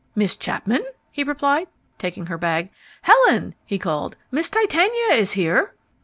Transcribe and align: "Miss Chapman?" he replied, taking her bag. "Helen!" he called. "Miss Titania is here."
"Miss 0.15 0.35
Chapman?" 0.35 0.83
he 1.11 1.23
replied, 1.23 1.67
taking 1.99 2.25
her 2.25 2.37
bag. 2.39 2.69
"Helen!" 3.03 3.53
he 3.67 3.77
called. 3.77 4.17
"Miss 4.31 4.49
Titania 4.49 5.13
is 5.13 5.33
here." 5.33 5.75